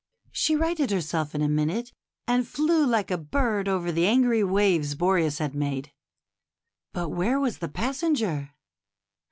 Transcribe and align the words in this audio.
She 0.31 0.55
righted 0.55 0.89
herself 0.89 1.35
in 1.35 1.43
a 1.43 1.47
minute, 1.47 1.93
and 2.27 2.47
flew 2.47 2.87
like 2.87 3.11
a 3.11 3.19
bird 3.19 3.67
over 3.67 3.91
the 3.91 4.07
angry 4.07 4.43
waves 4.43 4.95
Boreas 4.95 5.37
had 5.37 5.53
made; 5.53 5.93
but 6.91 7.09
where 7.09 7.39
was 7.39 7.59
the 7.59 7.69
passenger 7.69 8.55